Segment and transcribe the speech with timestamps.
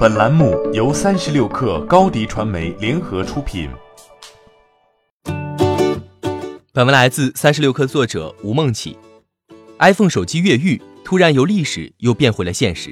[0.00, 3.68] 本栏目由三十六氪高低传媒联合出品。
[6.72, 8.96] 本文来自三十六氪作者吴梦起。
[9.78, 12.90] iPhone 手机越狱，突然由历史又变回了现实。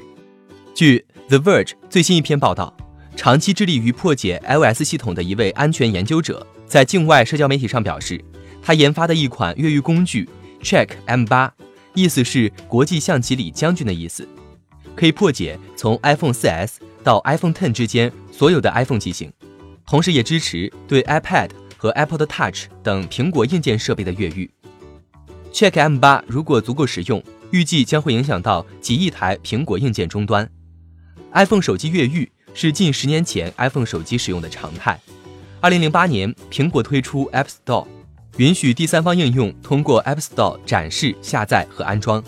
[0.75, 2.77] 据 The Verge 最新一篇报道，
[3.15, 8.23] 长期致力于破解 iOS 系统的一位安全研究者，在境外社交媒体上表示，
[8.61, 10.29] 他研发的一款越狱工具
[10.61, 11.49] Check M8，
[11.95, 14.29] 意思是国际象棋里将军的意思，
[14.95, 16.73] 可以破解从 iPhone 4S。
[17.03, 19.31] 到 iPhone Ten 之间所有的 iPhone 机型，
[19.85, 24.49] 同时也支持对 iPad 和 Apple 的 Touch 等苹果硬件设备的越狱。
[25.53, 30.49] Check M8 如果足够实用，预计将会影响到几亿台苹果硬件终端。
[31.33, 34.99] iPhone 手机越狱是近十年前 iPhone 手机使用的常态。
[35.61, 37.87] 2008年，苹果推出 App Store，
[38.37, 42.23] 允许第三方应用通过 App Store 展示、下载和安装，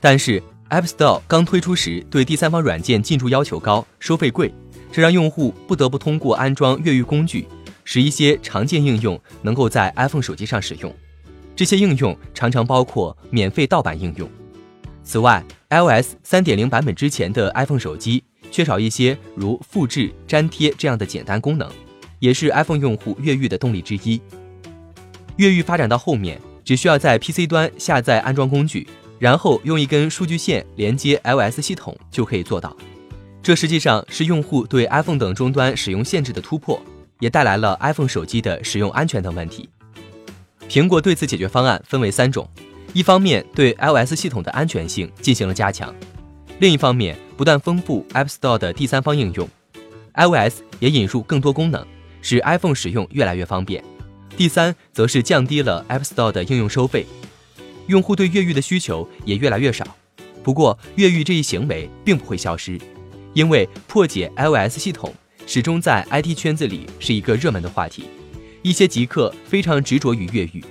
[0.00, 0.42] 但是。
[0.70, 4.52] App Store 刚推出时，对第三方软件进驻要求高，收费贵，
[4.90, 7.46] 这让用户不得不通过安装越狱工具，
[7.84, 10.92] 使一些常见应用能够在 iPhone 手机上使用。
[11.54, 14.28] 这些应用常常包括免费盗版应用。
[15.04, 21.70] 此外，iOS 3.0版本之前的 iPhone 手机缺少一些如复制、粘贴这样的简单功能，
[22.18, 24.20] 也是 iPhone 用户越狱的动力之一。
[25.36, 28.88] 越狱发展到后面，只需要在 PC 端下载安装工具。
[29.18, 32.76] 然后用一根数据线连接 iOS 系统就可以做到，
[33.42, 36.80] 这实际上是用户对 iPhone 等终端使用限制的突破，
[37.20, 39.68] 也带来了 iPhone 手机的使用安全等问题。
[40.68, 42.48] 苹果对此解决方案分为三种：
[42.92, 45.94] 一方面对 iOS 系统的安全性进行了加强，
[46.58, 49.48] 另一方面不断丰富 App Store 的第三方应用
[50.14, 51.86] ，iOS 也引入更多功能，
[52.20, 53.82] 使 iPhone 使用越来越方便。
[54.36, 57.06] 第三，则是降低了 App Store 的应用收费。
[57.86, 59.86] 用户对越狱的需求也越来越少，
[60.42, 62.80] 不过越狱这一行为并不会消失，
[63.32, 65.14] 因为破解 iOS 系统
[65.46, 68.04] 始终在 IT 圈子里是一个热门的话题。
[68.62, 70.64] 一些极客非常执着于越狱，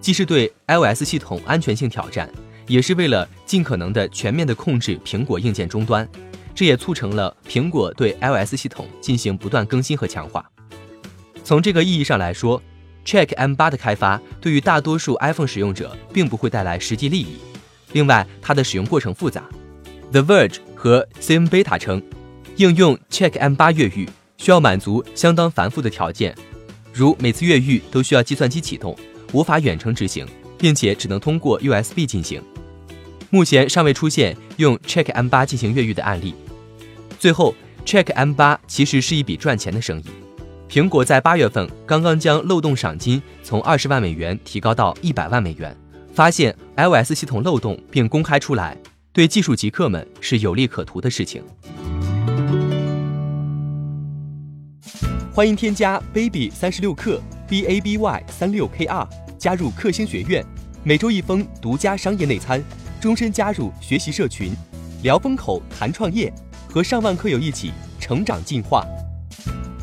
[0.00, 2.28] 既是对 iOS 系统安全性挑战，
[2.66, 6.08] 也是为了尽可能的全面的控制苹果硬件终端。
[6.54, 10.44] 这也促成了苹果对 iOS 系统进行不断更新和强化。
[11.44, 12.60] 从这个意义上来说。
[13.06, 17.36] Check M8 的开发对于大多数 iPhone 使用者并不会带来实际利益。
[17.92, 19.44] 另外，它的使用过程复杂。
[20.10, 22.02] The Verge 和 CMBeta 称，
[22.56, 26.34] 应用 Check M8 越狱需要满足相当繁复的条件，
[26.92, 28.96] 如每次越狱都需要计算机启动，
[29.32, 30.26] 无法远程执行，
[30.58, 32.42] 并且只能通过 USB 进行。
[33.30, 36.34] 目前尚未出现用 Check M8 进行越狱的案例。
[37.18, 40.06] 最后，Check M8 其实是一笔赚钱的生意。
[40.68, 45.74] 苹果在八月份刚刚将漏洞赏金从二十万美元提高到一百万美元，
[46.12, 48.76] 发现 iOS 系统漏洞并公开出来，
[49.12, 51.42] 对技术极客们是有利可图的事情。
[55.32, 60.44] 欢迎添加 baby 三十六克 b a b y 三六 k r 加入克星学院，
[60.82, 62.62] 每周一封独家商业内参，
[63.00, 64.52] 终身加入学习社群，
[65.04, 66.32] 聊风口谈创业，
[66.68, 68.84] 和上万课友一起成长进化。